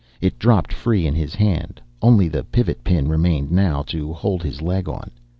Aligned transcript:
It 0.19 0.39
dropped 0.39 0.73
free 0.73 1.05
in 1.05 1.13
his 1.13 1.35
hand, 1.35 1.79
only 2.01 2.27
the 2.27 2.43
pivot 2.43 2.83
pin 2.83 3.07
remained 3.07 3.51
now 3.51 3.83
to 3.83 4.13
hold 4.13 4.41
his 4.41 4.59
leg 4.59 4.89
on. 4.89 5.11